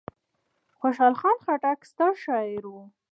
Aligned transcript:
خوشحال 0.79 1.13
خان 1.19 1.37
خټک 1.43 1.79
ستر 1.91 2.11
شاعر 2.23 2.63
و. 2.67 2.73